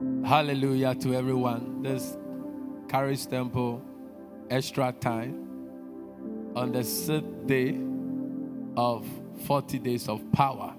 [0.00, 1.82] Hallelujah to everyone.
[1.82, 2.16] This
[2.90, 3.82] Charis Temple
[4.48, 5.34] extra time
[6.56, 7.78] on the sixth day
[8.78, 9.06] of
[9.44, 10.74] 40 days of power.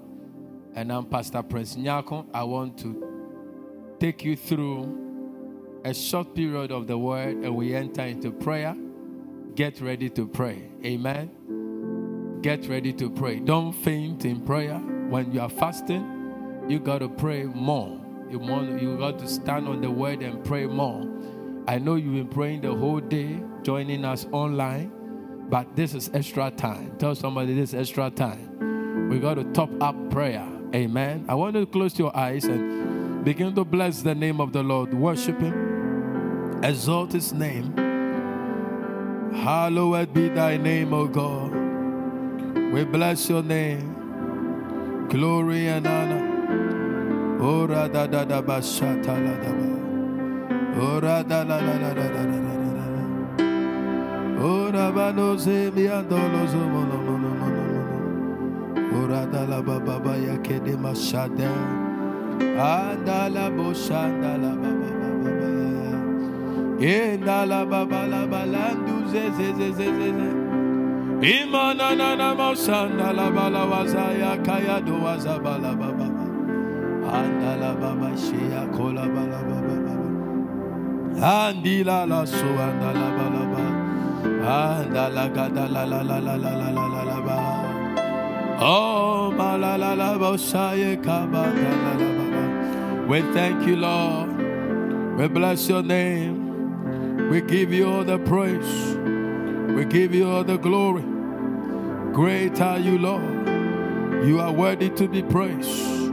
[0.74, 2.26] And I'm Pastor Prince Nyako.
[2.34, 8.02] I want to take you through a short period of the word and we enter
[8.02, 8.76] into prayer.
[9.54, 10.72] Get ready to pray.
[10.84, 12.40] Amen.
[12.42, 13.40] Get ready to pray.
[13.40, 14.80] Don't faint in prayer.
[14.80, 18.01] When you are fasting, you got to pray more.
[18.32, 21.06] You, want, you got to stand on the word and pray more.
[21.68, 24.90] I know you've been praying the whole day, joining us online,
[25.50, 26.96] but this is extra time.
[26.98, 29.10] Tell somebody this extra time.
[29.10, 30.48] We got to top up prayer.
[30.74, 31.26] Amen.
[31.28, 34.64] I want you to close your eyes and begin to bless the name of the
[34.64, 34.94] Lord.
[34.94, 37.76] Worship Him, exalt His name.
[39.34, 41.54] Hallowed be Thy name, O God.
[42.72, 45.10] We bless Your name.
[45.10, 46.31] Glory and honor.
[47.42, 49.70] Ora da da da ba shata la da ba.
[50.80, 54.46] Ora da la la la la la la la la la.
[54.46, 59.00] Ora ba no se mi andolo zo mo no mo no mo no mo no.
[59.02, 61.52] Ora da la ba ba ba ya ke de ma shada.
[62.42, 65.98] Anda la bo shanda la ba ba ba ba ba ya ya.
[66.94, 70.30] Enda la ba ba la ba la ndu ze ze ze ze ze ze.
[71.42, 75.40] Imana na na mo shanda la ba la wa za ya kaya do wa za
[75.40, 75.91] ba la ba.
[77.20, 79.96] Andala baba shia kola baba baba.
[81.20, 83.64] Andila la so andala bala ba.
[84.58, 87.38] Andala gada la la la la la la la la la ba.
[88.60, 93.08] Oh ma la la la ba shaye kaba da la la baba.
[93.08, 94.30] We thank you, Lord.
[95.18, 97.30] We bless your name.
[97.30, 98.96] We give you all the praise.
[99.76, 101.04] We give you all the glory.
[102.14, 103.48] Great are you, Lord.
[104.26, 106.11] You are worthy to be praised.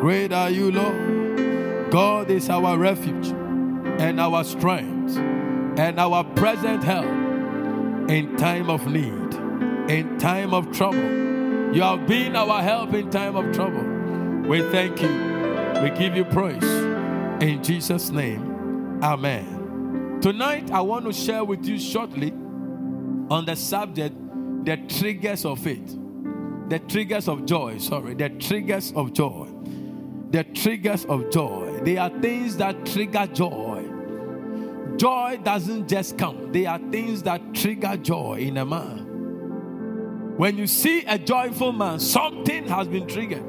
[0.00, 1.90] Great are you, Lord.
[1.90, 3.26] God is our refuge
[4.00, 7.04] and our strength and our present help
[8.10, 9.34] in time of need,
[9.90, 11.74] in time of trouble.
[11.74, 13.82] You have been our help in time of trouble.
[14.48, 15.82] We thank you.
[15.82, 16.64] We give you praise.
[17.42, 20.18] In Jesus' name, Amen.
[20.22, 24.16] Tonight, I want to share with you shortly on the subject
[24.64, 25.94] the triggers of faith.
[26.70, 29.48] The triggers of joy, sorry, the triggers of joy
[30.30, 31.80] the triggers of joy.
[31.82, 33.88] They are things that trigger joy.
[34.96, 39.06] Joy doesn't just come, they are things that trigger joy in a man.
[40.36, 43.44] When you see a joyful man, something has been triggered.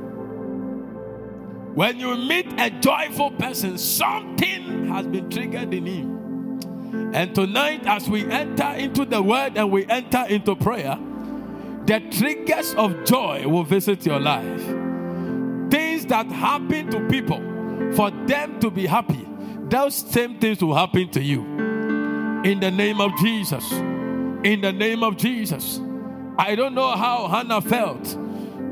[1.76, 7.14] When you meet a joyful person, something has been triggered in him.
[7.14, 10.98] And tonight, as we enter into the word and we enter into prayer,
[11.86, 14.91] the triggers of joy will visit your life
[16.12, 17.40] that happen to people
[17.96, 19.26] for them to be happy,
[19.70, 21.42] those same things will happen to you.
[22.44, 23.72] In the name of Jesus.
[23.72, 25.80] In the name of Jesus.
[26.38, 28.04] I don't know how Hannah felt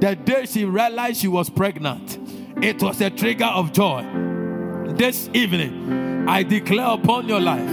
[0.02, 2.20] the day she realized she was pregnant.
[2.62, 4.06] It was a trigger of joy.
[4.98, 7.70] This evening, I declare upon your life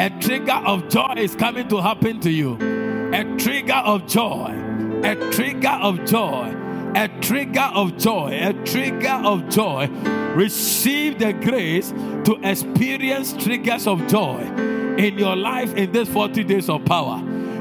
[0.00, 2.56] a trigger of joy is coming to happen to you.
[3.14, 4.52] A trigger of joy.
[5.04, 6.65] A trigger of joy
[6.96, 9.86] a trigger of joy, a trigger of joy.
[10.34, 11.90] Receive the grace
[12.24, 14.40] to experience triggers of joy
[14.96, 17.18] in your life in these 40 days of power.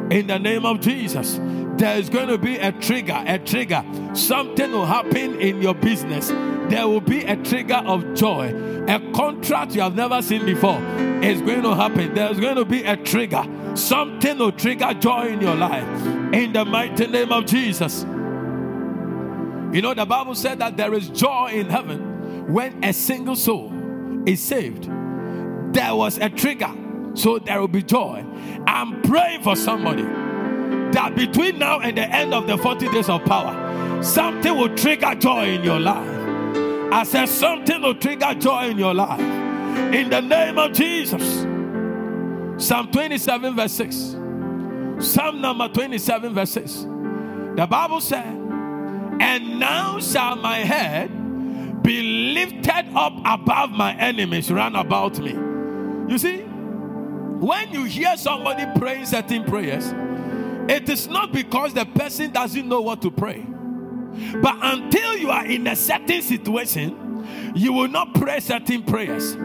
[0.10, 1.38] In the name of Jesus,
[1.78, 3.84] there is going to be a trigger, a trigger.
[4.14, 6.30] Something will happen in your business.
[6.70, 8.54] There will be a trigger of joy.
[8.88, 10.80] A contract you have never seen before
[11.22, 12.14] is going to happen.
[12.14, 13.44] There's going to be a trigger.
[13.74, 16.06] Something will trigger joy in your life.
[16.34, 18.06] In the mighty name of Jesus.
[19.76, 23.74] You know, the Bible said that there is joy in heaven when a single soul
[24.26, 24.86] is saved.
[25.74, 26.72] There was a trigger,
[27.14, 28.26] so there will be joy.
[28.66, 30.04] I'm praying for somebody
[30.94, 35.14] that between now and the end of the 40 days of power, something will trigger
[35.16, 36.08] joy in your life.
[36.94, 39.20] I said, something will trigger joy in your life.
[39.20, 41.42] In the name of Jesus.
[42.66, 43.96] Psalm 27, verse 6.
[45.06, 46.74] Psalm number 27, verse 6.
[47.58, 48.45] The Bible said,
[49.20, 55.32] and now shall my head be lifted up above my enemies round about me.
[56.12, 59.94] You see, when you hear somebody praying certain prayers,
[60.68, 63.46] it is not because the person doesn't know what to pray.
[64.42, 69.36] But until you are in a certain situation, you will not pray certain prayers.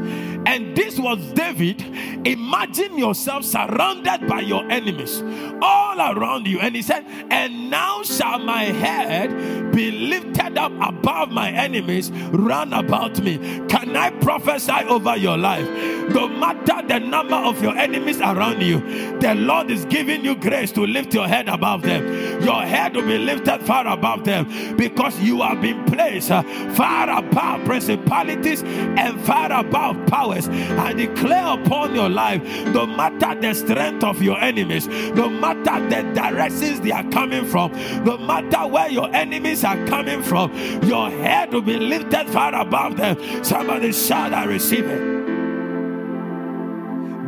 [0.47, 1.83] And this was David.
[2.27, 5.23] Imagine yourself surrounded by your enemies
[5.63, 6.61] all around you.
[6.61, 12.73] And he said, And now shall my head be lifted up above my enemies run
[12.73, 13.39] about me.
[13.69, 15.69] Can I prophesy over your life?
[16.11, 18.81] No matter the number of your enemies around you,
[19.21, 22.43] the Lord is giving you grace to lift your head above them.
[22.43, 26.43] Your head will be lifted far above them because you have been placed uh,
[26.75, 30.49] far above principalities and far above powers.
[30.49, 36.03] I declare upon your life no matter the strength of your enemies, no matter the
[36.15, 37.73] directions they are coming from,
[38.05, 40.53] no matter where your enemies are coming from,
[40.85, 43.45] your head will be lifted far above them.
[43.45, 45.21] Somebody shout, I receive it.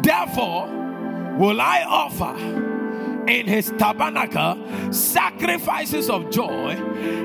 [0.02, 0.68] Therefore,
[1.38, 2.71] will I offer
[3.28, 4.58] in his tabernacle
[4.92, 6.76] sacrifices of joy,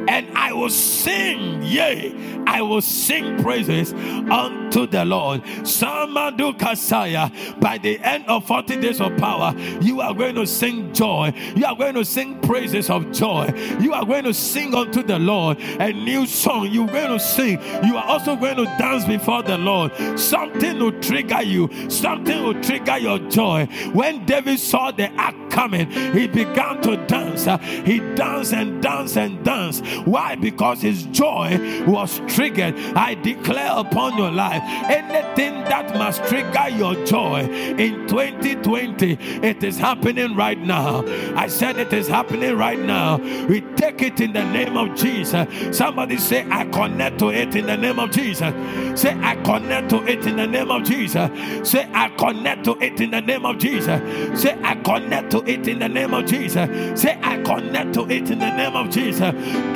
[0.08, 5.44] and I will sing, yea, I will sing praises unto the Lord.
[5.64, 10.94] Samadu Kasaya, by the end of 40 days of power, you are going to sing
[10.94, 15.04] joy, you are going to sing praises of joy, you are going to sing unto
[15.04, 16.68] the Lord a new song.
[16.72, 19.92] You're going to sing, you are also going to dance before the Lord.
[20.18, 23.66] Something will trigger you, something will trigger your joy.
[23.94, 27.46] When David saw the act coming, he began to dance.
[27.86, 29.86] He danced and danced and danced.
[30.06, 30.36] Why?
[30.36, 32.76] Because his joy was triggered.
[32.96, 39.78] I declare upon your life anything that must trigger your joy in 2020, it is
[39.78, 41.04] happening right now.
[41.36, 43.18] I said it is happening right now.
[43.18, 45.48] We take it in the name of Jesus.
[45.76, 48.54] Somebody say, I connect to it in the name of Jesus.
[49.00, 51.70] Say, I connect to it in the name of Jesus.
[51.70, 54.42] Say, I connect to it in the name of Jesus.
[54.42, 57.02] Say, I connect to it in the name of Jesus.
[57.02, 59.34] Say, I connect to it in the name of Jesus.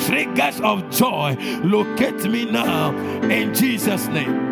[0.07, 2.91] Triggers of joy, locate me now
[3.23, 4.51] in Jesus' name.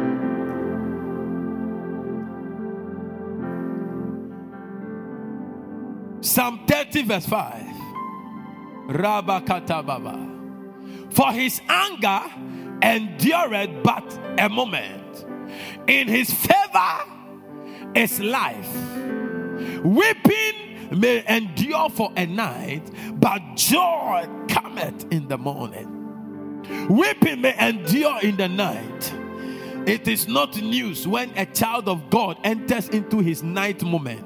[6.22, 7.64] Psalm 30, verse 5.
[8.90, 10.28] Rabakata Baba.
[11.12, 12.22] For his anger
[12.82, 15.26] endureth but a moment.
[15.88, 17.06] In his favor
[17.96, 18.70] is life.
[19.84, 22.84] Weeping may endure for a night,
[23.20, 25.96] but joy cometh in the morning.
[26.90, 29.14] Weeping may endure in the night.
[29.86, 34.24] It is not news when a child of God enters into his night moment,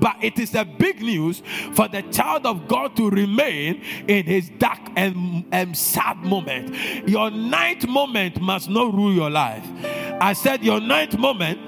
[0.00, 4.50] but it is a big news for the child of God to remain in his
[4.58, 6.74] dark and, and sad moment.
[7.08, 9.64] Your night moment must not rule your life.
[10.20, 11.60] I said, Your night moment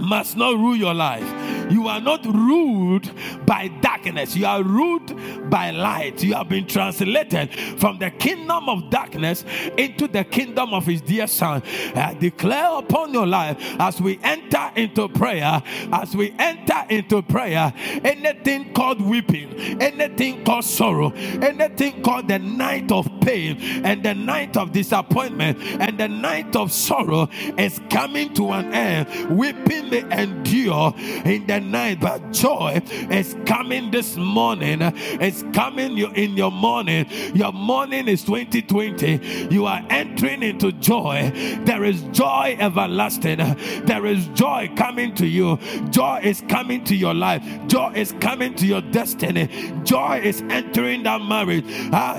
[0.00, 1.63] must not rule your life.
[1.70, 3.10] You are not ruled
[3.46, 5.14] by darkness, you are ruled
[5.50, 6.22] by light.
[6.22, 9.44] You have been translated from the kingdom of darkness
[9.76, 11.62] into the kingdom of His dear Son.
[11.94, 15.62] I declare upon your life as we enter into prayer,
[15.92, 22.90] as we enter into prayer, anything called weeping, anything called sorrow, anything called the night
[22.92, 27.28] of pain and the night of disappointment and the night of sorrow
[27.58, 29.36] is coming to an end.
[29.36, 30.94] Weeping may endure
[31.24, 32.80] in the the night, but joy
[33.10, 34.80] is coming this morning.
[34.82, 37.06] It's coming you in your morning.
[37.34, 39.48] Your morning is 2020.
[39.54, 41.30] You are entering into joy.
[41.64, 43.38] There is joy everlasting.
[43.84, 45.58] There is joy coming to you.
[45.90, 47.42] Joy is coming to your life.
[47.68, 49.48] Joy is coming to your destiny.
[49.84, 51.64] Joy is entering that marriage.
[51.92, 52.16] Ah,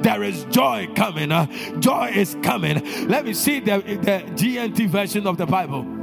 [0.00, 1.30] There is joy coming.
[1.30, 1.46] Uh,
[1.78, 3.08] joy is coming.
[3.08, 5.99] Let me see the, the GNT version of the Bible.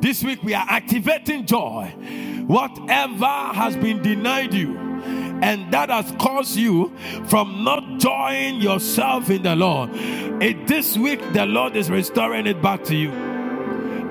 [0.00, 1.92] This week we are activating joy.
[2.46, 4.78] Whatever has been denied you
[5.42, 6.92] and that has caused you
[7.26, 9.90] from not joying yourself in the Lord.
[9.94, 13.12] It, this week the Lord is restoring it back to you.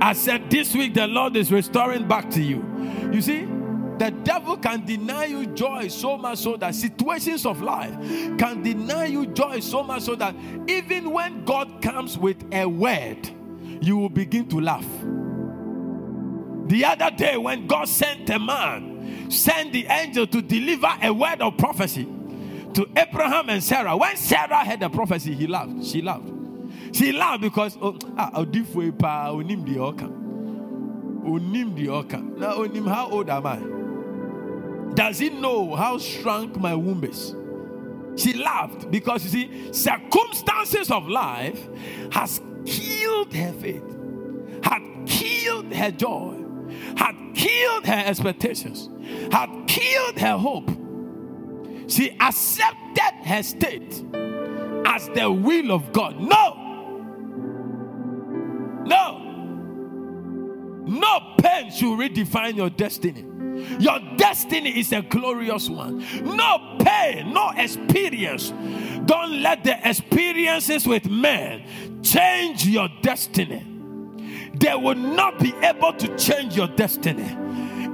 [0.02, 2.64] I said this week the Lord is restoring back to you.
[3.12, 3.46] You see,
[3.98, 7.94] the devil can deny you joy so much so that situations of life
[8.38, 10.36] can deny you joy so much so that
[10.68, 13.30] even when God comes with a word,
[13.82, 14.86] you will begin to laugh.
[16.66, 21.42] The other day, when God sent a man, sent the angel to deliver a word
[21.42, 22.08] of prophecy
[22.74, 23.96] to Abraham and Sarah.
[23.96, 25.86] When Sarah heard the prophecy, he laughed.
[25.86, 26.32] She laughed.
[26.92, 32.18] She laughed because oh, ah, onim the oka, onim the oka.
[32.18, 34.96] Now, onim, how old am I?
[34.96, 37.36] Does he know how shrunk my womb is?
[38.16, 41.68] She laughed because you see, circumstances of life
[42.12, 43.84] has killed her faith,
[44.64, 46.45] had killed her joy
[46.98, 48.90] had killed her expectations,
[49.32, 50.70] had killed her hope.
[51.88, 54.04] She accepted her state
[54.86, 56.20] as the will of God.
[56.20, 56.62] No.
[58.86, 59.26] No.
[60.88, 63.26] No pain should redefine your destiny.
[63.80, 66.04] Your destiny is a glorious one.
[66.24, 68.52] No pain, no experience.
[69.06, 73.75] Don't let the experiences with men change your destiny.
[74.60, 77.36] They will not be able to change your destiny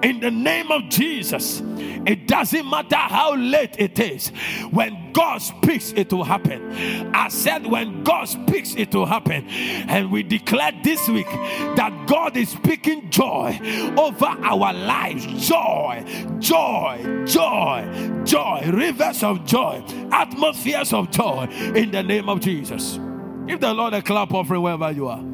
[0.04, 1.62] in the name of Jesus.
[2.06, 4.30] It doesn't matter how late it is.
[4.72, 7.14] When God speaks, it will happen.
[7.14, 9.48] I said, when God speaks, it will happen.
[9.48, 13.60] And we declare this week that God is speaking joy
[13.98, 15.48] over our lives.
[15.48, 16.04] Joy,
[16.40, 23.00] joy, joy, joy, rivers of joy, atmospheres of joy in the name of Jesus.
[23.48, 25.31] Give the Lord a clap offering wherever you are.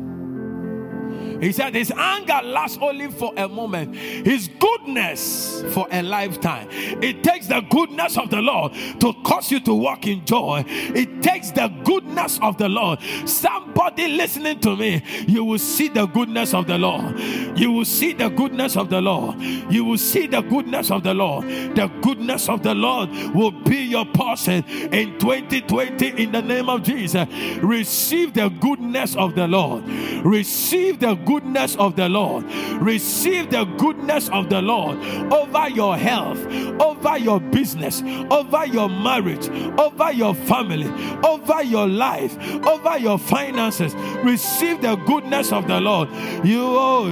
[1.41, 6.67] He said, His anger lasts only for a moment, His goodness for a lifetime.
[6.71, 10.63] It takes the goodness of the Lord to cause you to walk in joy.
[10.67, 12.99] It takes the goodness of the Lord.
[13.25, 17.19] Somebody listening to me, you will see the goodness of the Lord.
[17.57, 19.39] You will see the goodness of the Lord.
[19.41, 21.45] You will see the goodness of the Lord.
[21.45, 26.83] The goodness of the Lord will be your portion in 2020 in the name of
[26.83, 27.27] Jesus.
[27.61, 29.87] Receive the goodness of the Lord.
[30.25, 32.45] Receive the goodness of the Lord.
[32.81, 34.97] Receive the goodness of the Lord
[35.31, 36.39] over your health,
[36.81, 40.87] over your business, over your marriage, over your family,
[41.23, 43.93] over your life, over your finances.
[44.23, 46.07] Receive the goodness of the Lord.
[46.45, 47.09] You oh,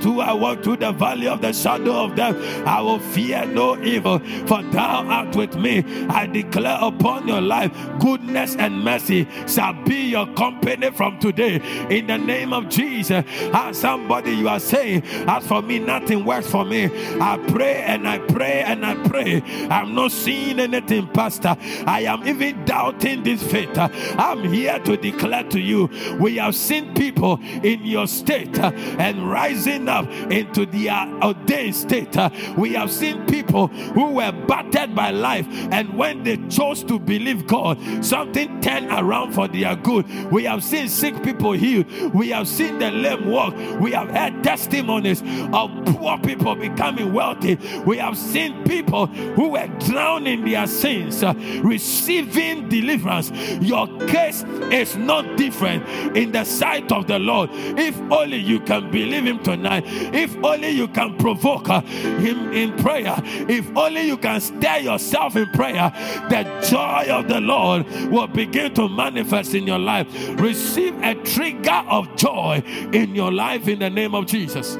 [0.00, 2.36] to I walk through the valley of the shadow of death.
[2.66, 5.84] I will fear no evil, for thou art with me.
[6.08, 11.56] I declare upon your life goodness and mercy shall be be your company from today
[11.90, 13.24] in the name of Jesus.
[13.52, 16.84] As somebody you are saying, as for me, nothing works for me.
[17.20, 19.42] I pray and I pray and I pray.
[19.68, 21.56] I'm not seeing anything, Pastor.
[21.86, 23.76] I am even doubting this faith.
[23.76, 29.28] I'm here to declare to you we have seen people in your state uh, and
[29.28, 32.16] rising up into the uh, ordained state.
[32.16, 37.00] Uh, we have seen people who were battered by life, and when they chose to
[37.00, 40.06] believe God, something turned around for their good.
[40.30, 41.86] We have seen sick people healed.
[42.14, 43.54] We have seen the lame walk.
[43.80, 45.22] We have heard testimonies
[45.52, 47.56] of poor people becoming wealthy.
[47.84, 53.30] We have seen people who were drowning their sins uh, receiving deliverance.
[53.60, 57.50] Your case is not different in the sight of the Lord.
[57.52, 62.76] If only you can believe Him tonight, if only you can provoke uh, Him in
[62.78, 65.90] prayer, if only you can stir yourself in prayer,
[66.28, 70.06] the joy of the Lord will begin to manifest in your life.
[70.38, 72.62] Receive a trigger of joy
[72.92, 74.76] in your life in the name of Jesus.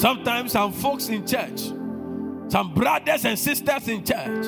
[0.00, 1.60] Sometimes some folks in church,
[2.48, 4.46] some brothers and sisters in church,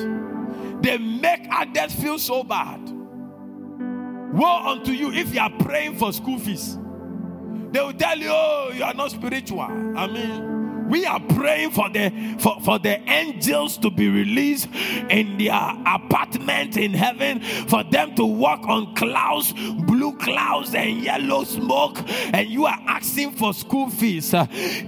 [0.81, 2.79] they make others feel so bad.
[4.33, 6.77] Woe unto you if you are praying for school fees.
[7.71, 9.61] They will tell you, oh, you are not spiritual.
[9.61, 10.58] I mean,
[10.89, 14.67] we are praying for the for, for the angels to be released
[15.09, 21.43] in their apartment in heaven for them to walk on clouds blue clouds and yellow
[21.43, 21.97] smoke
[22.33, 24.33] and you are asking for school fees.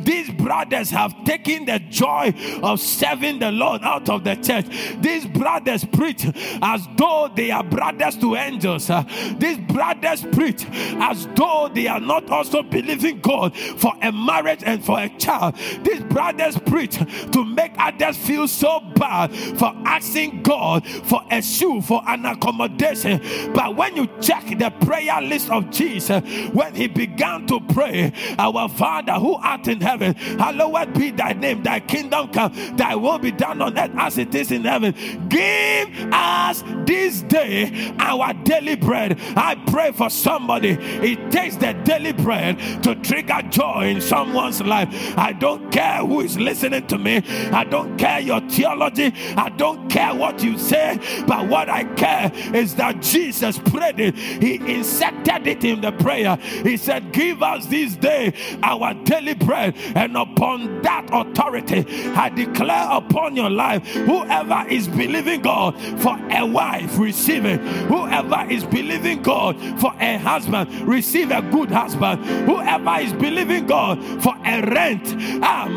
[0.03, 4.65] These brothers have taken the joy of serving the lord out of the church.
[5.01, 6.25] These brothers preach
[6.61, 8.89] as though they are brothers to angels.
[9.37, 14.83] These brothers preach as though they are not also believing god for a marriage and
[14.83, 15.55] for a child.
[15.83, 16.97] these brothers preach
[17.31, 23.21] to make others feel so bad for asking God for a shoe, for an accommodation.
[23.53, 28.69] But when you check the prayer list of Jesus, when he began to pray, Our
[28.69, 33.31] Father who art in heaven, hallowed be thy name, thy kingdom come, thy will be
[33.31, 34.93] done on earth as it is in heaven.
[35.29, 39.19] Give us this day our daily bread.
[39.35, 40.71] I pray for somebody.
[40.79, 44.89] It takes the daily bread to trigger joy in someone's life.
[45.17, 47.17] I don't care care who is listening to me.
[47.51, 49.13] I don't care your theology.
[49.35, 50.99] I don't care what you say.
[51.27, 54.15] But what I care is that Jesus prayed it.
[54.15, 56.35] He inserted it in the prayer.
[56.35, 59.75] He said, Give us this day our daily bread.
[59.95, 61.85] And upon that authority,
[62.15, 67.59] I declare upon your life, whoever is believing God for a wife, receive it.
[67.87, 72.23] Whoever is believing God for a husband, receive a good husband.
[72.45, 75.70] Whoever is believing God for a rent, ah,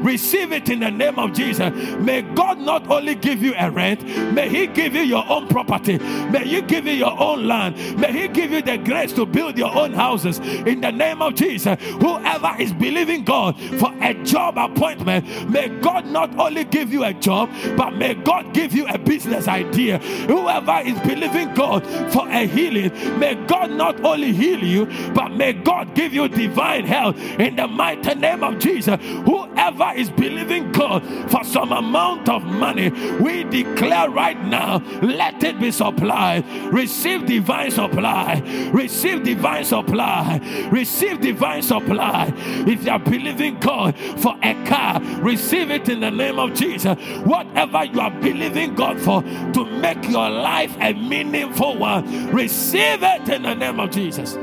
[0.00, 1.72] Receive it in the name of Jesus.
[1.98, 5.98] May God not only give you a rent, may He give you your own property.
[5.98, 7.76] May He give you your own land.
[7.98, 11.34] May He give you the grace to build your own houses in the name of
[11.34, 11.80] Jesus.
[11.80, 17.12] Whoever is believing God for a job appointment, may God not only give you a
[17.14, 19.98] job, but may God give you a business idea.
[19.98, 25.52] Whoever is believing God for a healing, may God not only heal you, but may
[25.52, 29.00] God give you divine health in the mighty name of Jesus.
[29.24, 32.90] Whoever is believing God for some amount of money,
[33.20, 36.44] we declare right now, let it be supplied.
[36.72, 38.40] Receive divine supply.
[38.72, 40.40] Receive divine supply.
[40.70, 42.32] Receive divine supply.
[42.66, 46.96] If you are believing God for a car, receive it in the name of Jesus.
[47.24, 53.28] Whatever you are believing God for to make your life a meaningful one, receive it
[53.28, 54.36] in the name of Jesus.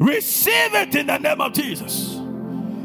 [0.00, 2.13] Receive it in the name of Jesus.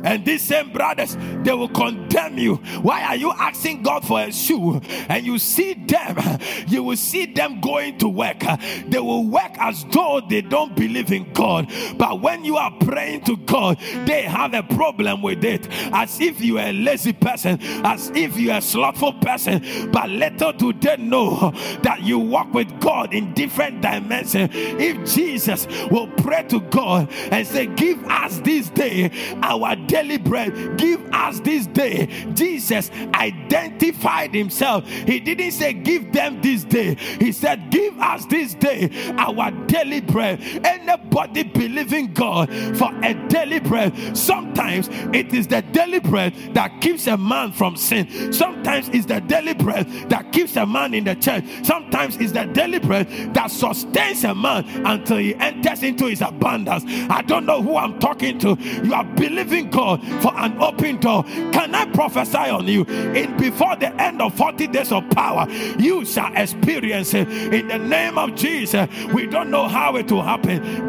[0.03, 2.55] And these same brothers, they will condemn you.
[2.81, 4.81] Why are you asking God for a shoe?
[5.09, 8.43] And you see them, you will see them going to work.
[8.87, 11.71] They will work as though they don't believe in God.
[11.97, 15.67] But when you are praying to God, they have a problem with it.
[15.93, 19.91] As if you are a lazy person, as if you are a slothful person.
[19.91, 21.51] But little do they know
[21.83, 24.49] that you walk with God in different dimensions.
[24.53, 30.77] If Jesus will pray to God and say, Give us this day our daily bread.
[30.77, 32.05] Give us this day.
[32.33, 34.87] Jesus identified himself.
[34.87, 36.95] He didn't say, Give them this day.
[37.19, 40.39] He said, Give us this day our daily bread.
[40.63, 47.07] Anybody believing God for a daily bread, sometimes it is the daily bread that keeps
[47.07, 48.31] a man from sin.
[48.31, 51.43] Sometimes it's the daily bread that keeps a man in the church.
[51.63, 56.83] Sometimes it's the daily bread that sustains a man until he enters into his abundance.
[57.09, 58.55] I don't know who I'm talking to.
[58.83, 61.23] You are believing God For an open door.
[61.23, 62.83] Can I prophesy on you?
[62.83, 67.77] In before the end of 40 days of power, you shall experience it in the
[67.77, 68.89] name of Jesus.
[69.13, 70.38] We don't know how it will happen.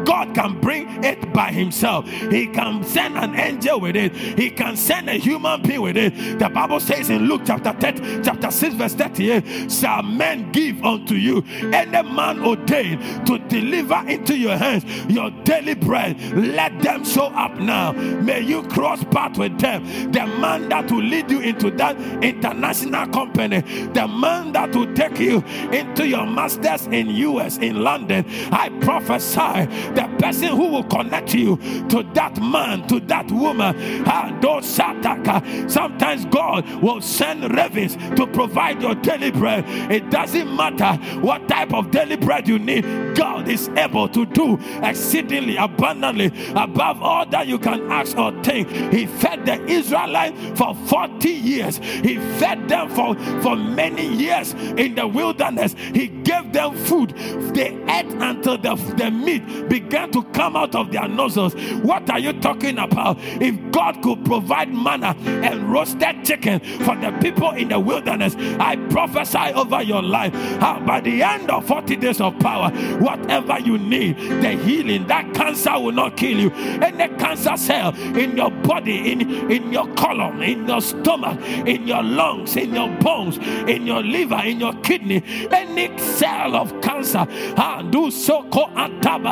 [0.03, 2.07] God can bring it by Himself.
[2.09, 4.15] He can send an angel with it.
[4.15, 6.39] He can send a human being with it.
[6.39, 11.15] The Bible says in Luke chapter 10, chapter 6, verse 38, shall men give unto
[11.15, 16.19] you any man ordained to deliver into your hands your daily bread.
[16.33, 17.91] Let them show up now.
[17.91, 19.83] May you cross path with them.
[20.11, 23.61] The man that will lead you into that international company,
[23.93, 28.25] the man that will take you into your masters in US, in London.
[28.51, 31.57] I prophesy the person who will connect you
[31.89, 33.75] to that man, to that woman.
[34.05, 34.31] Ah,
[35.67, 39.65] Sometimes God will send ravens to provide your daily bread.
[39.91, 44.59] It doesn't matter what type of daily bread you need, God is able to do
[44.83, 48.69] exceedingly abundantly above all that you can ask or think.
[48.93, 51.77] He fed the Israelites for 40 years.
[51.77, 55.75] He fed them for, for many years in the wilderness.
[55.93, 57.11] He gave them food.
[57.53, 61.53] They ate until the, the meat began to come out of their nostrils.
[61.83, 63.17] What are you talking about?
[63.19, 68.75] If God could provide manna and roasted chicken for the people in the wilderness, I
[68.89, 70.33] prophesy over your life.
[70.59, 75.33] How by the end of 40 days of power, whatever you need, the healing, that
[75.33, 76.51] cancer will not kill you.
[76.51, 82.03] Any cancer cell in your body, in, in your colon, in your stomach, in your
[82.03, 87.25] lungs, in your bones, in your liver, in your kidney, any cell of cancer,
[87.57, 88.43] ah, do so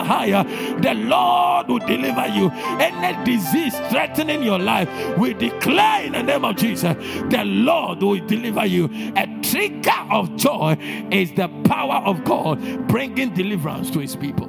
[0.04, 2.50] the Lord will deliver you.
[2.80, 6.96] Any disease threatening your life, we declare in the name of Jesus,
[7.30, 8.86] the Lord will deliver you.
[9.16, 10.78] A trigger of joy
[11.12, 14.48] is the power of God bringing deliverance to his people.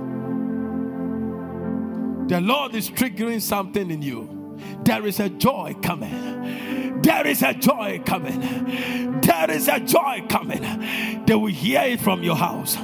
[2.28, 4.40] The Lord is triggering something in you
[4.84, 6.79] there is a joy coming.
[7.02, 9.20] There is a joy coming.
[9.20, 10.62] There is a joy coming.
[11.26, 12.76] They will hear it from your house.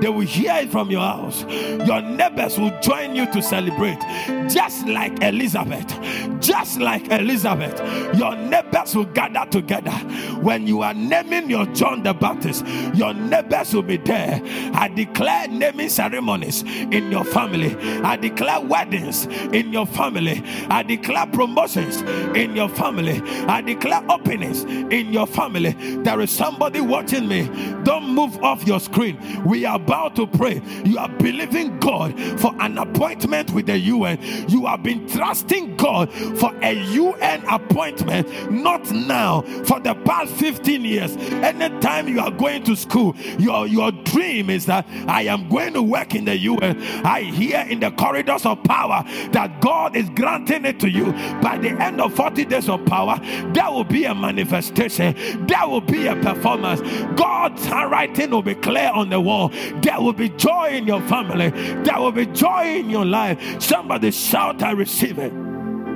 [0.00, 1.44] They will hear it from your house.
[1.44, 3.98] Your neighbors will join you to celebrate.
[4.48, 5.98] Just like Elizabeth.
[6.40, 7.78] Just like Elizabeth.
[8.18, 9.92] Your neighbors will gather together.
[10.42, 14.40] When you are naming your John the Baptist, your neighbors will be there.
[14.74, 17.74] I declare naming ceremonies in your family.
[18.02, 20.42] I declare weddings in your family.
[20.68, 22.02] I declare promotions
[22.36, 23.22] in your family.
[23.48, 25.72] I declare openness in your family.
[26.02, 27.48] There is somebody watching me.
[27.84, 29.44] Don't move off your screen.
[29.44, 30.60] We are about to pray.
[30.84, 34.18] You are believing God for an appointment with the UN.
[34.48, 40.84] You have been trusting God for a UN appointment, not now, for the past 15
[40.84, 41.16] years.
[41.16, 45.82] Anytime you are going to school, your, your dream is that I am going to
[45.82, 46.80] work in the UN.
[47.04, 51.12] I hear in the corridors of power that God is granting it to you.
[51.42, 53.18] By the end of 40 days of power,
[53.52, 55.14] there will be a manifestation,
[55.46, 56.80] there will be a performance.
[57.18, 59.50] God's handwriting will be clear on the wall.
[59.82, 63.62] There will be joy in your family, there will be joy in your life.
[63.62, 65.45] Somebody shout, I receive it.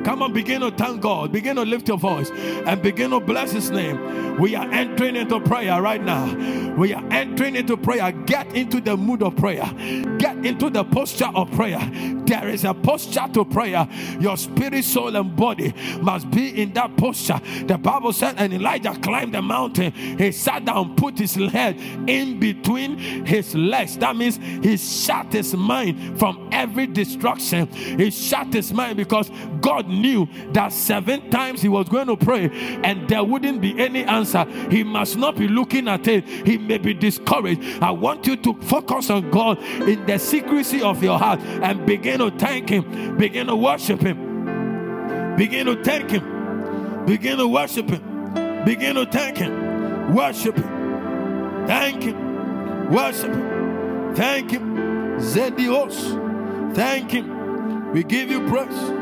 [0.04, 1.32] Come on, begin to thank God.
[1.32, 4.38] Begin to lift your voice and begin to bless His name.
[4.40, 6.34] We are entering into prayer right now.
[6.76, 8.10] We are entering into prayer.
[8.12, 9.70] Get into the mood of prayer.
[10.18, 11.80] Get into the posture of prayer.
[12.24, 13.86] There is a posture to prayer.
[14.18, 17.40] Your spirit, soul, and body must be in that posture.
[17.66, 19.92] The Bible said, and Elijah climbed the mountain.
[19.92, 21.76] He sat down, put his head
[22.08, 23.98] in between his legs.
[23.98, 27.66] That means he shut his mind from every destruction.
[27.66, 32.50] He shut his mind because God knew that seven times he was going to pray
[32.82, 34.44] and there wouldn't be any answer.
[34.70, 36.26] He must not be looking at it.
[36.26, 37.82] He may be discouraged.
[37.82, 42.20] I want you to focus on God in the secrecy of your heart and begin
[42.20, 48.64] to thank Him, begin to worship Him, begin to thank Him, begin to worship Him,
[48.64, 54.76] begin to thank Him, worship Him, thank Him, worship Him, thank Him,
[55.18, 57.92] Zedios, thank Him.
[57.92, 58.99] We give you praise.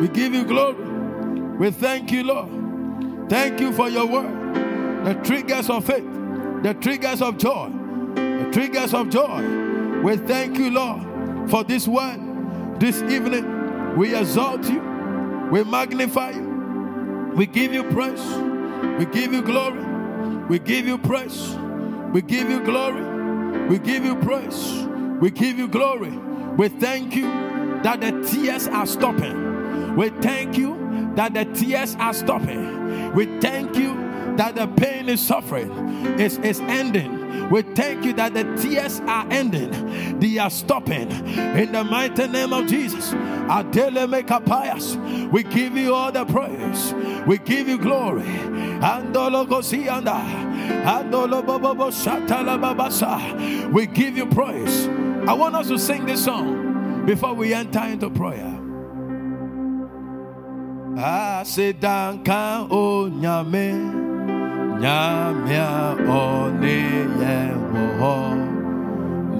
[0.00, 0.82] We give you glory.
[1.56, 3.28] We thank you, Lord.
[3.28, 5.04] Thank you for your word.
[5.04, 6.04] The triggers of faith,
[6.62, 7.70] the triggers of joy,
[8.14, 9.42] the triggers of joy.
[10.02, 12.28] We thank you, Lord, for this word
[12.78, 13.96] this evening.
[13.96, 14.80] We exalt you.
[15.50, 17.32] We magnify you.
[17.34, 18.24] We give you praise.
[18.98, 19.84] We give you glory.
[20.46, 21.56] We give you praise.
[22.12, 23.02] We give you glory.
[23.68, 24.86] We give you praise.
[25.20, 26.16] We give you glory.
[26.56, 27.26] We thank you
[27.82, 29.47] that the tears are stopping.
[29.98, 33.12] We thank you that the tears are stopping.
[33.14, 33.94] We thank you
[34.36, 35.72] that the pain is suffering
[36.20, 37.50] is, is ending.
[37.50, 40.20] We thank you that the tears are ending.
[40.20, 41.10] They are stopping.
[41.10, 43.12] In the mighty name of Jesus.
[43.12, 46.94] our daily maker, Adele We give you all the praise.
[47.26, 48.22] We give you glory.
[53.72, 54.86] We give you praise.
[55.28, 58.67] I want us to sing this song before we enter into prayer.
[60.98, 63.66] Asedanka onyame
[64.82, 65.70] nyamea
[66.20, 66.76] ɔne
[67.20, 68.16] yɛn wɔ hɔ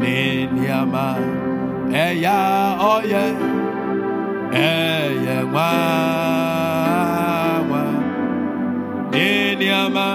[0.00, 0.14] ne
[0.52, 1.06] nneɛma
[2.04, 2.38] ɛya
[2.92, 3.24] ɔyɛ
[4.66, 5.74] ɛyɛ nwanwa
[9.12, 9.26] ne
[9.58, 10.08] nneɛma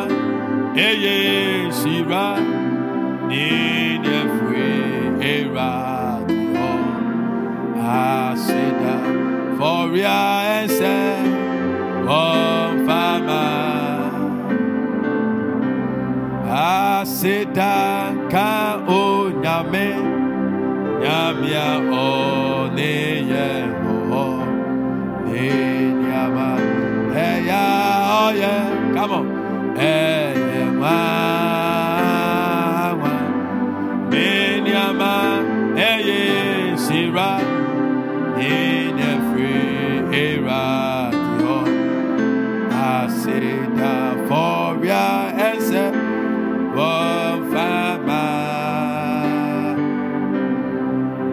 [0.87, 1.15] ɛyɛ
[1.75, 2.25] nhyira
[3.29, 3.45] ne
[4.01, 4.67] nneɛfue
[5.33, 5.71] era
[6.55, 6.69] hɔ
[7.99, 8.95] aseda
[9.57, 10.17] fɔria
[10.57, 11.32] ɛsɛ.
[12.07, 13.43] On fama
[16.49, 17.77] aseda
[18.31, 18.51] ka
[18.87, 19.87] o nyame
[21.01, 22.93] nyamia o ne
[23.31, 23.47] ye
[24.09, 24.25] ho
[25.27, 25.47] ne
[26.03, 26.49] nyama
[27.27, 27.63] eya
[28.19, 29.43] oh yeah come on.
[30.81, 31.42] Ma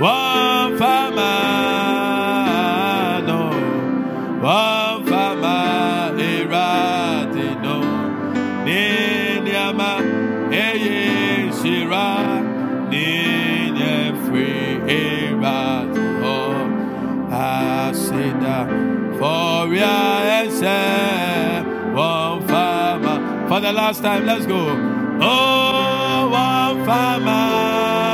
[0.00, 1.32] one fama
[3.26, 3.42] no
[4.42, 5.56] one fama
[6.18, 7.78] eradino
[8.66, 9.92] ninyama
[10.52, 12.08] eye shira
[12.90, 13.94] ninye
[14.26, 16.36] free eradino
[17.30, 18.68] Asida
[19.18, 19.68] for
[21.94, 23.48] one farmer.
[23.48, 24.68] For the last time, let's go.
[25.20, 27.24] Oh, one farmer.
[27.26, 28.13] No.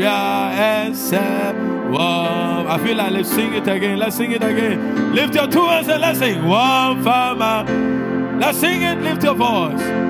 [0.00, 0.90] Ya,
[2.68, 3.98] I feel like let's sing it again.
[3.98, 5.14] Let's sing it again.
[5.14, 6.46] Lift your two hands and let's sing.
[6.46, 7.64] One farmer.
[8.38, 8.98] Let's sing it.
[8.98, 10.09] Lift your voice.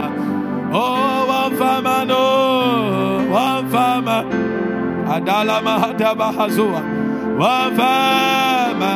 [5.11, 6.81] Adala Mahata Bahazua.
[7.37, 8.95] One Fama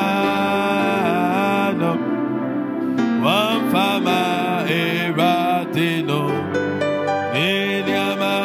[1.78, 1.91] no
[3.21, 4.19] One Fama
[4.65, 6.21] Eratino
[7.34, 8.36] Inyama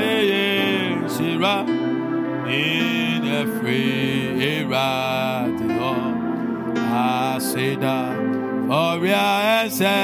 [0.00, 1.56] Eye Shira.
[2.48, 3.84] In every
[4.64, 5.92] Eratino
[6.88, 7.98] Asida
[8.66, 9.26] Foria
[9.66, 9.96] Ese.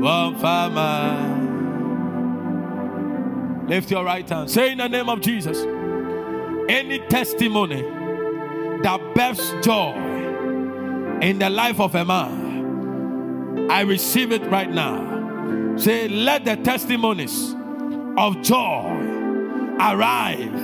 [0.00, 1.25] One Fama
[3.66, 4.50] Lift your right hand.
[4.50, 5.58] Say in the name of Jesus.
[6.68, 7.82] Any testimony
[8.82, 9.94] that births joy
[11.20, 15.76] in the life of a man, I receive it right now.
[15.76, 17.54] Say, let the testimonies
[18.16, 19.06] of joy
[19.80, 20.54] arrive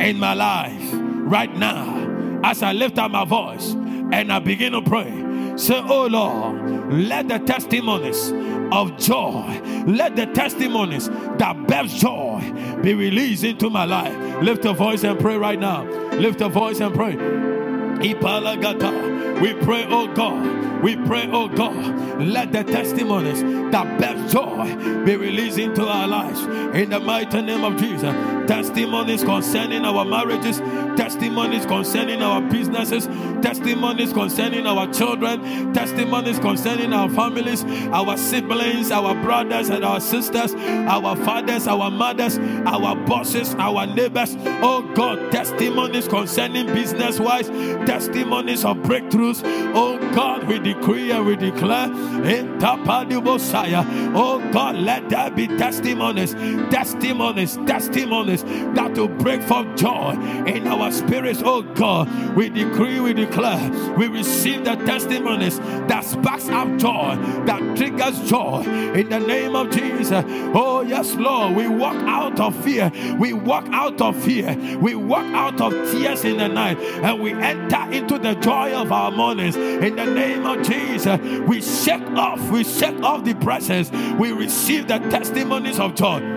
[0.00, 4.82] in my life right now as I lift up my voice and I begin to
[4.82, 5.10] pray.
[5.56, 8.30] Say, Oh Lord, let the testimonies
[8.74, 12.40] of joy, let the testimonies that birth joy
[12.82, 14.42] be released into my life.
[14.42, 15.84] Lift a voice and pray right now.
[16.14, 17.14] Lift a voice and pray.
[17.14, 19.13] Ipalagata.
[19.40, 20.82] We pray, oh God.
[20.82, 22.20] We pray, oh God.
[22.20, 23.42] Let the testimonies
[23.72, 26.40] that birth joy be released into our lives.
[26.76, 28.14] In the mighty name of Jesus.
[28.46, 30.58] Testimonies concerning our marriages,
[30.98, 33.06] testimonies concerning our businesses,
[33.42, 40.54] testimonies concerning our children, testimonies concerning our families, our siblings, our brothers and our sisters,
[40.54, 44.36] our fathers, our mothers, our bosses, our neighbors.
[44.60, 47.48] Oh God, testimonies concerning business wise,
[47.86, 49.33] testimonies of breakthroughs.
[49.44, 54.12] Oh God, we decree and we declare in Tapadibosaya.
[54.14, 56.34] Oh God, let there be testimonies,
[56.70, 60.12] testimonies, testimonies that will break forth joy
[60.46, 61.42] in our spirits.
[61.44, 67.16] Oh God, we decree, we declare, we receive the testimonies that sparks up joy,
[67.46, 68.62] that triggers joy
[68.94, 70.24] in the name of Jesus.
[70.54, 75.26] Oh yes, Lord, we walk out of fear, we walk out of fear, we walk
[75.26, 79.56] out of tears in the night, and we enter into the joy of our mornings
[79.56, 81.20] in the name of Jesus.
[81.46, 86.33] We shake off, we shake off the presence, we receive the testimonies of the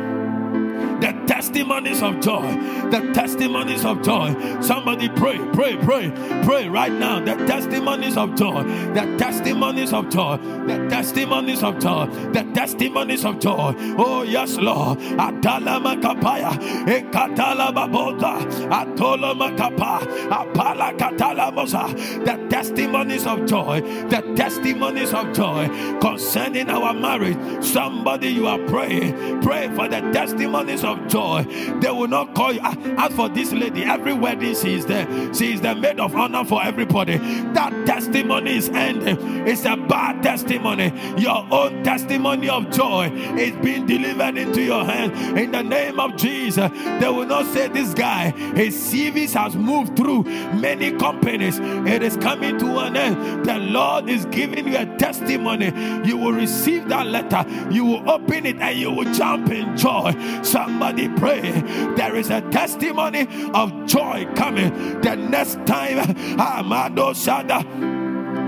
[1.47, 2.41] testimonies of joy,
[2.91, 4.36] the testimonies of joy.
[4.60, 6.12] Somebody pray, pray, pray,
[6.43, 7.23] pray right now.
[7.23, 13.39] The testimonies of joy, the testimonies of joy, the testimonies of joy, the testimonies of
[13.39, 13.73] joy.
[13.97, 14.99] Oh, yes, Lord.
[14.99, 16.51] Atala makapaya,
[16.86, 21.88] ekatala baboda, atola makapa, apala katala mosa.
[22.25, 23.79] The testimonies of joy,
[24.10, 25.69] the testimonies of joy
[26.01, 27.63] concerning our marriage.
[27.63, 31.37] Somebody you are praying, pray for the testimonies of joy.
[31.43, 32.62] They will not call you.
[32.63, 35.06] As for this lady, every wedding she is there.
[35.34, 37.17] She is the maid of honor for everybody.
[37.54, 39.47] That testimony is ending.
[39.47, 40.91] It's a bad testimony.
[41.17, 46.15] Your own testimony of joy is being delivered into your hands in the name of
[46.15, 46.69] Jesus.
[47.00, 51.60] They will not say this guy, his CVs has moved through many companies.
[51.60, 53.45] It is coming to an end.
[53.45, 55.67] The Lord is giving you a testimony.
[56.08, 57.45] You will receive that letter.
[57.71, 60.13] You will open it and you will jump in joy.
[60.43, 61.26] Somebody pray.
[61.27, 65.01] There is a testimony of joy coming.
[65.01, 67.96] The next time, ah, Amado Shada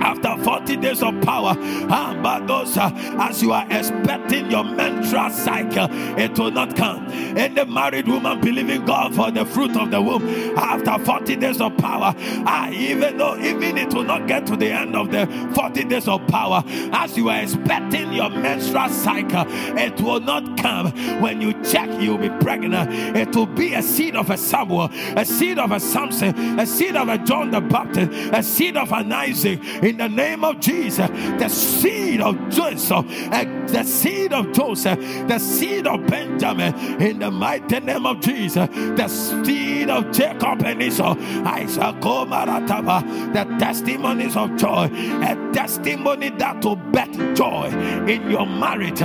[0.02, 6.76] after 40 days of power, as you are expecting your menstrual cycle, it will not
[6.76, 7.08] come.
[7.10, 10.24] The married woman believing God for the fruit of the womb,
[10.58, 14.72] after 40 days of power, ah, even though even it will not get to the
[14.72, 19.46] end of the 40 days of power, as you are expecting your menstrual cycle,
[19.78, 20.92] it will not come.
[21.22, 22.92] When you check, you'll be pregnant.
[23.16, 26.96] It will be a seed of a Samuel, a seed of a Samson, a seed
[26.96, 29.60] of a John the Baptist, a seed of an Isaac
[29.90, 31.10] in the name of Jesus.
[31.10, 37.32] The seed of Joseph, eh, the seed of Joseph, the seed of Benjamin, in the
[37.32, 44.90] mighty name of Jesus, the seed of Jacob and Esau, Isaac, the testimonies of joy,
[45.22, 47.68] a testimony that will bet joy
[48.08, 49.02] in your marriage.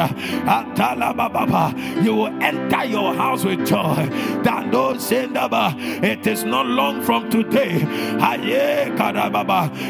[2.04, 4.08] You will enter your house with joy.
[4.42, 7.80] That no It is not long from today.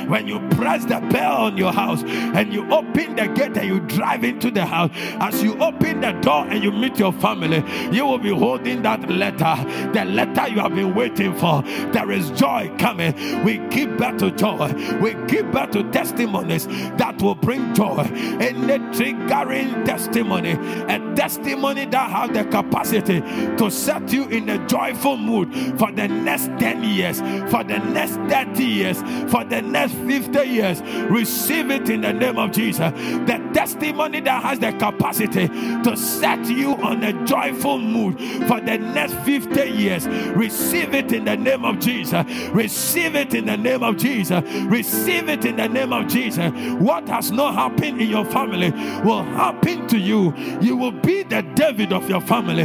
[0.06, 3.66] When you press rings the bell on your house and you open the gate and
[3.66, 7.62] you drive into the house, as you open the door and you meet your family,
[7.92, 9.56] you will be holding that letter,
[9.92, 11.62] the letter you have been waiting for.
[11.92, 13.44] There is joy coming.
[13.44, 14.72] We give back to joy.
[15.00, 17.98] We give back to testimonies that will bring joy.
[18.40, 23.20] Any triggering testimony, a testimony that has the capacity
[23.56, 27.20] to set you in a joyful mood for the next 10 years,
[27.50, 30.73] for the next 30 years, for the next 50 years.
[30.80, 32.92] Receive it in the name of Jesus.
[33.26, 38.78] The testimony that has the capacity to set you on a joyful mood for the
[38.78, 40.06] next 50 years.
[40.08, 42.24] Receive it in the name of Jesus.
[42.50, 44.42] Receive it in the name of Jesus.
[44.64, 46.52] Receive it in the name of Jesus.
[46.80, 48.70] What has not happened in your family
[49.02, 50.34] will happen to you.
[50.60, 52.64] You will be the David of your family.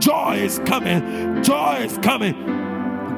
[0.00, 1.42] Joy is coming.
[1.42, 2.59] Joy is coming.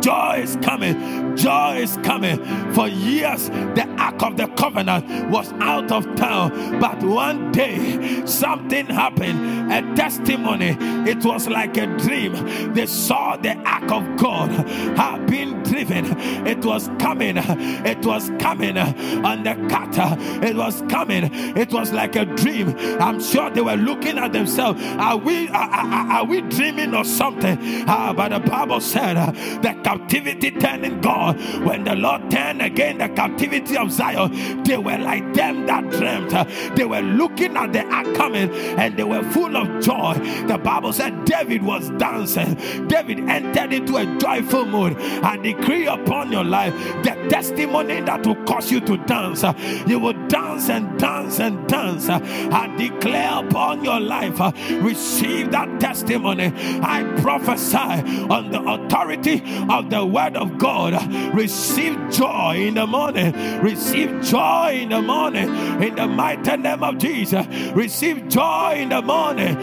[0.03, 1.37] Joy is coming.
[1.37, 2.39] Joy is coming.
[2.75, 6.81] For years, the Ark of the Covenant was out of town.
[6.81, 9.73] But one day, something happened.
[9.73, 10.77] A testimony.
[11.09, 12.33] It was like a dream.
[12.75, 14.51] They saw the Ark of God
[14.97, 16.05] had been driven.
[16.47, 17.37] It was coming.
[17.39, 20.17] It was coming on the cutter.
[20.45, 21.31] It was coming.
[21.57, 22.75] It was like a dream.
[23.01, 24.83] I'm sure they were looking at themselves.
[24.99, 27.59] Are we are, are, are we dreaming or something?
[27.87, 29.31] Ah, but the Bible said uh,
[29.63, 31.39] that captivity turning God.
[31.65, 36.77] When the Lord turned again the captivity of Zion, they were like them that dreamt.
[36.77, 37.83] They were looking at the
[38.17, 40.15] coming and they were full of joy.
[40.47, 42.55] The Bible said David was dancing.
[42.89, 44.97] David entered into a joyful mood.
[45.23, 49.45] I decree upon your life the testimony that will cause you to dance.
[49.87, 52.09] You will dance and dance and dance.
[52.09, 54.41] I declare upon your life,
[54.83, 56.53] receive that testimony.
[56.83, 60.93] I prophesy on the authority of of the word of God.
[61.35, 63.33] Receive joy in the morning.
[63.61, 65.49] Receive joy in the morning.
[65.83, 67.47] In the mighty name of Jesus.
[67.75, 69.57] Receive joy in the morning.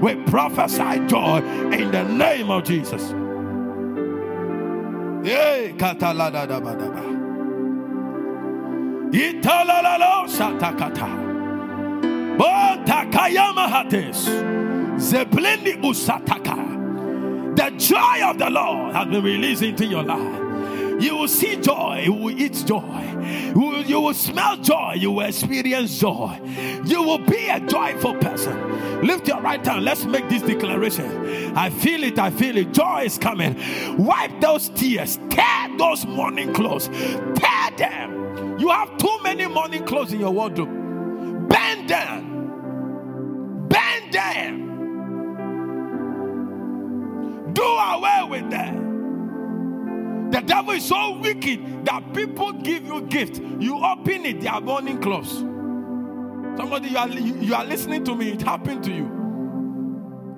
[0.00, 1.38] We prophesy joy
[1.72, 3.02] in the name of Jesus.
[5.22, 7.10] Yay, katalada dabadaba.
[9.12, 11.29] Italalalo shatakata.
[17.56, 21.02] The joy of the Lord has been released into your life.
[21.02, 25.12] You will see joy, you will eat joy, you will, you will smell joy, you
[25.12, 26.38] will experience joy.
[26.84, 29.06] You will be a joyful person.
[29.06, 29.84] Lift your right hand.
[29.84, 31.56] Let's make this declaration.
[31.56, 32.72] I feel it, I feel it.
[32.72, 33.56] Joy is coming.
[33.98, 38.58] Wipe those tears, tear those mourning clothes, tear them.
[38.58, 40.79] You have too many mourning clothes in your wardrobe.
[41.90, 44.54] Them Bend them.
[47.52, 50.30] Do away with them.
[50.30, 53.40] The devil is so wicked that people give you gift.
[53.58, 55.38] You open it, they are burning clothes.
[56.56, 59.08] Somebody, you are, you are listening to me, it happened to you.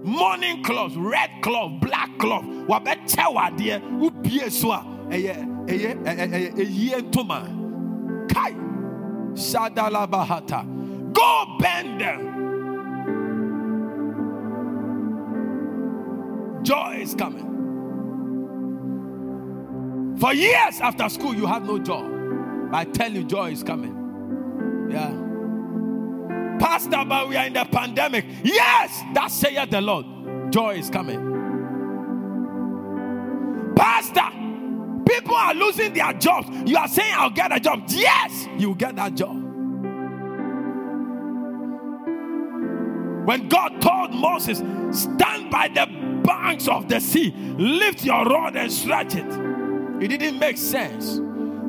[0.04, 2.44] Mourning clothes, red cloth, black cloth.
[2.44, 7.46] Wabeche wadie, upie so a eye eye eye eye ntoma.
[8.32, 8.52] Kai.
[9.34, 10.81] Shadala bahata.
[11.22, 12.20] Go bend them.
[16.64, 17.48] Joy is coming.
[20.18, 22.02] For years after school, you had no joy.
[22.72, 24.88] I tell you, joy is coming.
[24.90, 25.12] Yeah.
[26.58, 28.24] Pastor, but we are in the pandemic.
[28.42, 30.06] Yes, that saith the Lord.
[30.50, 31.20] Joy is coming.
[33.76, 34.28] Pastor,
[35.08, 36.48] people are losing their jobs.
[36.68, 37.84] You are saying, I'll get a job.
[37.90, 39.41] Yes, you get that job.
[43.24, 45.86] When God told Moses, stand by the
[46.24, 49.26] banks of the sea, lift your rod and stretch it.
[50.02, 51.20] It didn't make sense.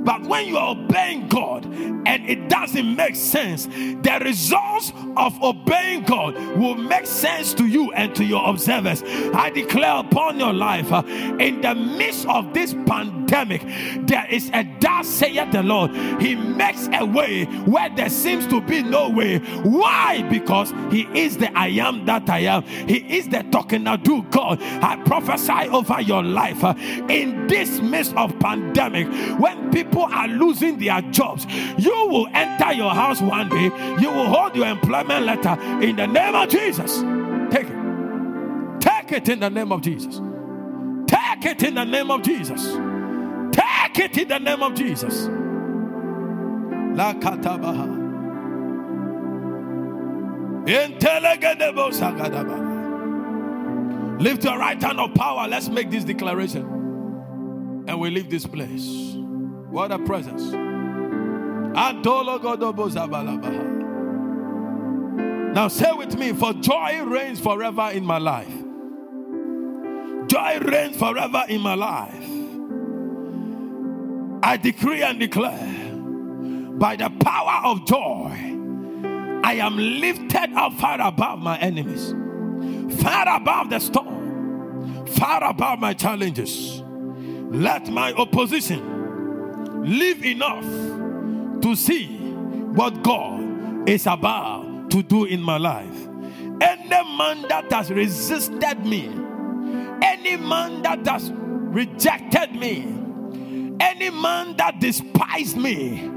[0.04, 6.04] But when you are obeying God and it doesn't make sense, the results of obeying
[6.04, 9.04] God will make sense to you and to your observers.
[9.34, 13.62] I declare upon your life, uh, in the midst of this pandemic,
[14.06, 15.92] there is a dark saith the Lord.
[16.22, 19.40] He makes a way where there seems to be no way.
[19.64, 20.24] Why?
[20.30, 22.64] Because He is the I am that I am.
[22.64, 24.62] He is the talking now do God.
[24.62, 26.74] I prophesy over your life uh,
[27.10, 29.08] in this midst of pandemic
[29.40, 31.46] when people people are losing their jobs,
[31.78, 33.66] you will enter your house one day,
[34.02, 37.02] you will hold your employment letter in the name of Jesus.
[37.52, 38.82] Take it.
[38.82, 40.20] Take it in the name of Jesus.
[41.06, 42.74] Take it in the name of Jesus.
[43.52, 45.28] Take it in the name of Jesus.
[46.98, 48.02] La katabaha.
[54.20, 55.48] Lift your right hand of power.
[55.48, 56.64] Let's make this declaration.
[57.88, 59.13] And we leave this place.
[59.74, 60.44] What a presence.
[65.56, 68.54] Now say with me, for joy reigns forever in my life.
[70.28, 72.30] Joy reigns forever in my life.
[74.44, 75.96] I decree and declare
[76.78, 78.30] by the power of joy,
[79.44, 82.14] I am lifted up far above my enemies,
[83.02, 86.84] far above the storm, far above my challenges.
[87.50, 89.03] Let my opposition
[89.84, 90.64] live enough
[91.62, 92.08] to see
[92.74, 96.08] what God is about to do in my life.
[96.62, 99.08] Any man that has resisted me,
[100.02, 102.82] any man that has rejected me,
[103.80, 106.10] any man that despised me,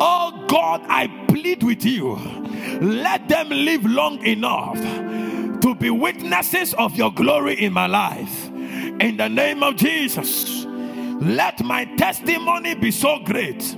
[0.00, 2.14] oh God, I plead with you,
[2.80, 4.78] let them live long enough
[5.60, 8.48] to be witnesses of your glory in my life.
[8.48, 10.59] In the name of Jesus,
[11.20, 13.76] let my testimony be so great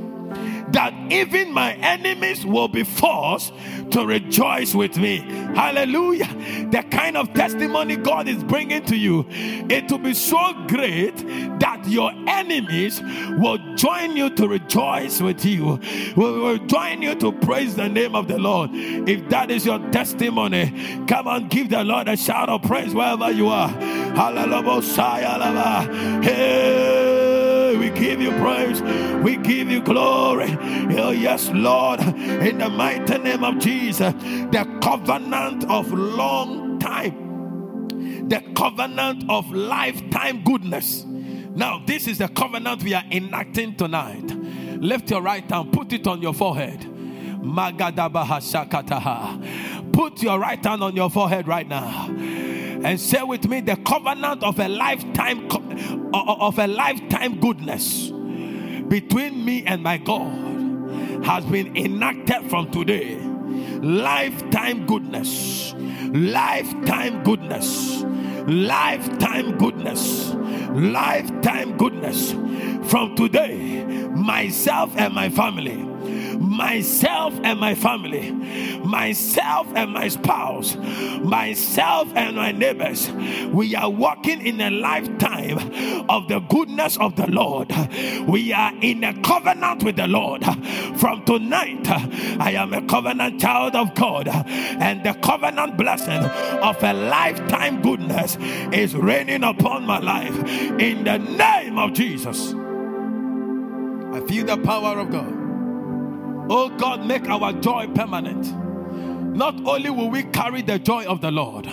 [0.72, 3.52] that even my enemies will be forced
[3.90, 5.18] to rejoice with me.
[5.54, 6.28] Hallelujah.
[6.70, 11.16] The kind of testimony God is bringing to you, it will be so great
[11.60, 13.02] that your enemies
[13.38, 15.78] will join you to rejoice with you,
[16.16, 18.70] will, will join you to praise the name of the Lord.
[18.72, 23.30] If that is your testimony, come on, give the Lord a shout of praise wherever
[23.30, 23.68] you are.
[23.68, 24.62] Hallelujah.
[26.22, 27.31] Hey
[27.82, 28.80] we give you praise.
[29.24, 30.56] We give you glory.
[31.00, 37.88] Oh, yes, Lord, in the mighty name of Jesus, the covenant of long time,
[38.28, 41.04] the covenant of lifetime goodness.
[41.04, 44.30] Now, this is the covenant we are enacting tonight.
[44.30, 46.88] Lift your right hand, put it on your forehead.
[49.92, 52.08] Put your right hand on your forehead right now
[52.84, 55.48] and say with me the covenant of a lifetime
[56.14, 58.10] of a lifetime goodness
[58.88, 63.18] between me and my God has been enacted from today.
[63.80, 65.74] Lifetime goodness,
[66.12, 68.02] lifetime goodness,
[68.46, 70.34] lifetime goodness,
[70.70, 72.32] lifetime goodness.
[72.90, 75.91] From today, myself and my family
[76.42, 78.32] myself and my family,
[78.84, 80.76] myself and my spouse,
[81.22, 83.10] myself and my neighbors,
[83.52, 85.58] we are walking in a lifetime
[86.08, 87.72] of the goodness of the Lord.
[88.26, 90.44] We are in a covenant with the Lord.
[90.98, 96.22] From tonight, I am a covenant child of God, and the covenant blessing
[96.62, 98.36] of a lifetime goodness
[98.72, 100.36] is raining upon my life
[100.80, 102.52] in the name of Jesus.
[104.12, 105.41] I feel the power of God.
[106.48, 108.52] Oh God, make our joy permanent.
[109.36, 111.68] Not only will we carry the joy of the Lord,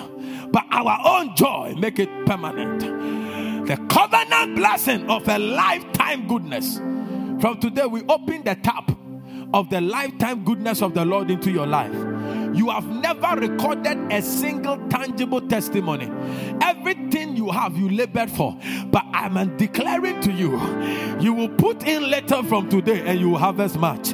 [0.52, 3.68] but our own joy make it permanent.
[3.68, 6.78] The covenant blessing of a lifetime goodness.
[6.78, 8.92] From today, we open the tap
[9.54, 11.94] of the lifetime goodness of the Lord into your life.
[12.56, 16.10] You have never recorded a single tangible testimony.
[16.62, 18.58] Everything you have, you labored for.
[18.88, 20.60] But I'm declaring to you,
[21.20, 24.14] you will put in later from today and you will harvest much.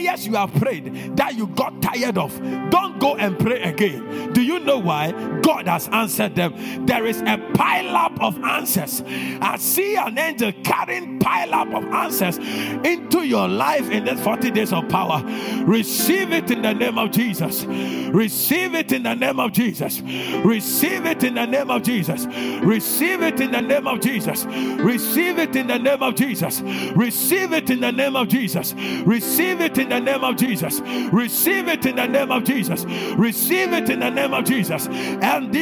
[0.00, 2.34] Prayers you have prayed that you got tired of,
[2.70, 4.32] don't go and pray again.
[4.32, 5.12] Do you know why?
[5.42, 6.86] God has answered them.
[6.86, 9.02] There is a pile up of answers.
[9.42, 14.50] I see an angel carrying pile up of answers into your life in this 40
[14.52, 15.22] days of power.
[15.64, 17.64] Receive it in the name of Jesus.
[17.64, 20.00] Receive it in the name of Jesus.
[20.00, 22.26] Receive it in the name of Jesus.
[22.62, 24.46] Receive it in the name of Jesus.
[24.46, 26.62] Receive it in the name of Jesus.
[26.62, 28.74] Receive it in the name of Jesus.
[29.04, 30.80] Receive it in the name of Jesus.
[31.12, 32.84] Receive it in the name of Jesus.
[33.16, 34.88] Receive it in the name of Jesus.
[34.88, 35.54] And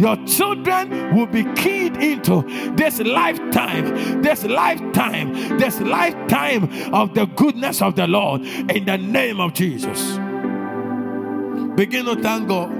[0.00, 2.42] your children will be keyed into
[2.74, 9.40] this lifetime, this lifetime, this lifetime of the goodness of the Lord in the name
[9.40, 10.16] of Jesus.
[11.76, 12.72] Begin to thank God.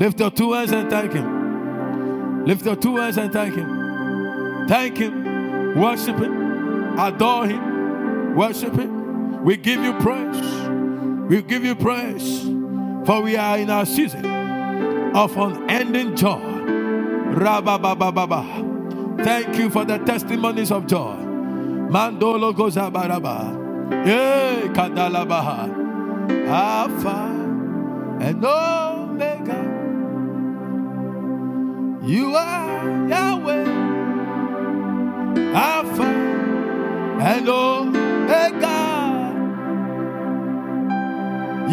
[0.00, 2.44] Lift your two hands and thank Him.
[2.44, 4.66] Lift your two hands and thank Him.
[4.68, 5.78] Thank Him.
[5.80, 6.98] Worship Him.
[6.98, 7.73] Adore Him.
[8.34, 9.44] Worship Him.
[9.44, 10.68] We give you praise.
[11.28, 12.42] We give you praise.
[13.06, 14.26] For we are in our season
[15.14, 16.40] of unending joy.
[17.34, 17.78] Rabba.
[19.24, 21.16] Thank you for the testimonies of joy.
[21.90, 24.04] Mandolo Gozabaraba.
[24.04, 25.84] Hey, eh, Kadalabaha.
[26.48, 27.58] Alpha
[28.20, 29.90] and Omega.
[32.04, 33.94] You are Yahweh.
[35.54, 36.04] Alpha
[37.20, 37.93] and Omega.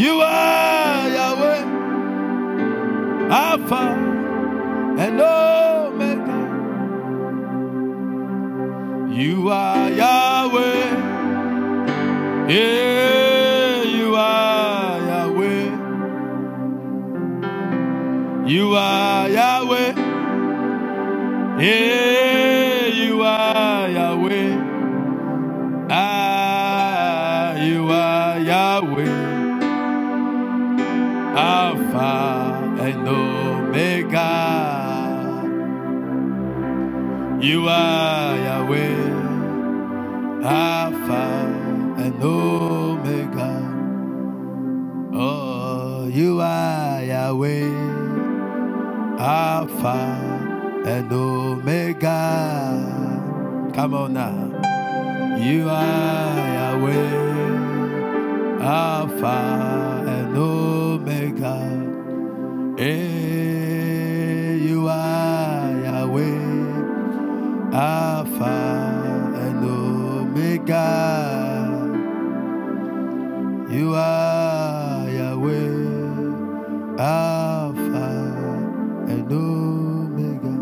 [0.02, 1.62] You are Yahweh,
[3.30, 3.86] Alpha
[4.98, 6.40] and Omega.
[9.14, 10.86] You are Yahweh.
[12.50, 15.66] Yeah, you are Yahweh.
[18.48, 19.94] You are Yahweh.
[21.62, 22.31] Yeah.
[31.42, 34.30] Alpha and Omega.
[37.42, 39.42] You are Yahweh,
[40.44, 41.26] Alpha
[41.98, 43.54] and Omega.
[45.14, 47.74] Oh, you are Yahweh,
[49.20, 50.00] Alpha
[50.86, 52.22] and Omega.
[53.74, 54.70] Come on now.
[55.40, 57.54] You are Yahweh,
[58.62, 59.81] Alpha
[62.82, 66.40] Hey, you are Yahweh,
[67.72, 68.58] Alpha
[69.38, 70.90] and Omega.
[73.70, 75.78] You are Yahweh,
[76.98, 78.10] Alpha
[79.10, 80.56] and Omega.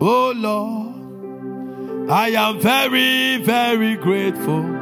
[0.00, 4.77] Oh Lord, I am very, very grateful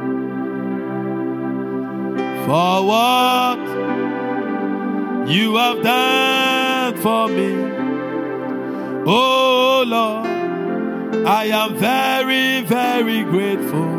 [13.03, 13.89] very, grateful.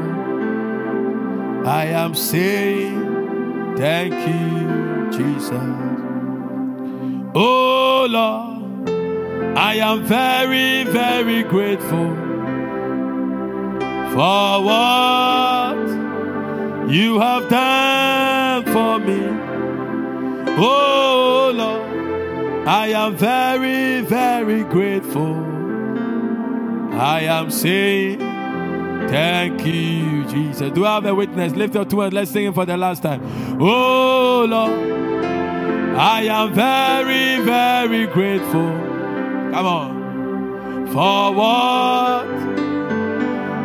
[1.66, 5.52] I am saying thank you, Jesus.
[7.34, 8.90] Oh Lord,
[9.56, 12.16] I am very, very grateful
[14.14, 15.78] for what
[16.90, 19.22] you have done for me.
[20.58, 25.36] Oh Lord, I am very, very grateful.
[26.94, 28.27] I am saying
[29.08, 30.72] thank you, Jesus.
[30.72, 31.54] Do I have a witness?
[31.54, 32.14] Lift your two hands.
[32.14, 33.20] Let's sing it for the last time.
[33.60, 34.72] Oh Lord,
[35.96, 38.70] I am very, very grateful.
[39.52, 40.86] Come on.
[40.88, 42.26] For what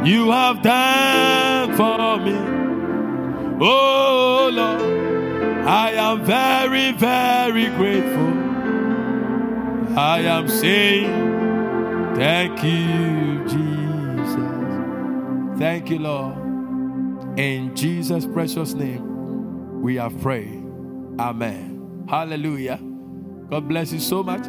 [0.05, 2.35] you have done for me.
[3.61, 4.81] Oh Lord,
[5.67, 8.33] I am very, very grateful.
[9.97, 11.33] I am saying,
[12.15, 13.72] Thank you, Jesus.
[15.57, 16.35] Thank you, Lord.
[17.37, 20.63] In Jesus' precious name, we have prayed.
[21.19, 22.05] Amen.
[22.09, 22.79] Hallelujah.
[23.49, 24.45] God bless you so much.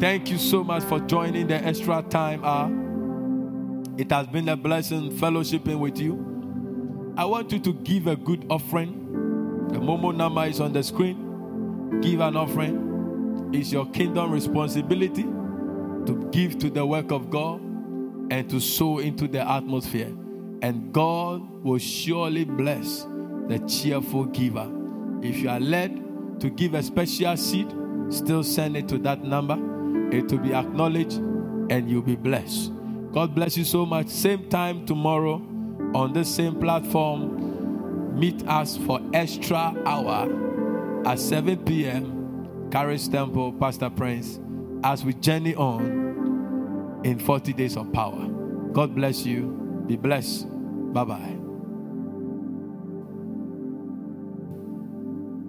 [0.00, 2.70] Thank you so much for joining the extra time hour.
[3.98, 7.14] It has been a blessing fellowshipping with you.
[7.18, 9.68] I want you to give a good offering.
[9.68, 12.00] The Momo number is on the screen.
[12.00, 13.50] Give an offering.
[13.52, 17.60] It's your kingdom responsibility to give to the work of God
[18.30, 20.12] and to sow into the atmosphere.
[20.62, 23.06] And God will surely bless
[23.48, 24.70] the cheerful giver.
[25.22, 27.72] If you are led to give a special seed,
[28.08, 29.54] still send it to that number.
[30.14, 32.72] It will be acknowledged and you'll be blessed.
[33.12, 34.08] God bless you so much.
[34.08, 35.34] Same time tomorrow
[35.94, 38.18] on the same platform.
[38.18, 40.28] Meet us for extra hour
[41.06, 42.68] at 7 p.m.
[42.70, 44.38] Caris Temple, Pastor Prince,
[44.84, 46.09] as we journey on
[47.04, 48.26] in 40 days of power.
[48.72, 49.84] God bless you.
[49.86, 50.46] Be blessed.
[50.92, 51.39] Bye bye.